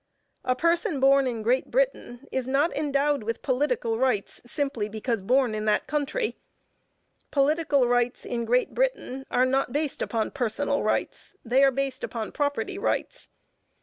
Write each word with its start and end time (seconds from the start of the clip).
A 0.43 0.55
person 0.55 0.99
born 0.99 1.27
in 1.27 1.43
Great 1.43 1.69
Britain 1.69 2.25
is 2.31 2.47
not 2.47 2.75
endowed 2.75 3.21
with 3.21 3.43
political 3.43 3.99
rights, 3.99 4.41
simply 4.47 4.89
because 4.89 5.21
born 5.21 5.53
in 5.53 5.65
that 5.65 5.85
country. 5.85 6.35
Political 7.29 7.87
rights 7.87 8.25
in 8.25 8.43
Great 8.43 8.73
Britain 8.73 9.27
are 9.29 9.45
not 9.45 9.71
based 9.71 10.01
upon 10.01 10.31
personal 10.31 10.81
rights; 10.81 11.35
they 11.45 11.63
are 11.63 11.69
based 11.69 12.03
upon 12.03 12.31
property 12.31 12.79
rights. 12.79 13.29